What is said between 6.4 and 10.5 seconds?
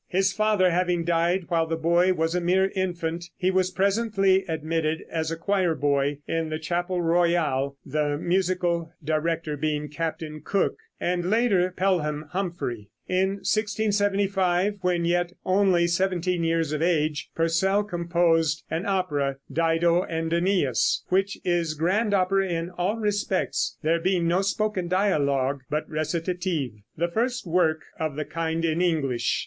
the Chapel Royal, the musical director being Captain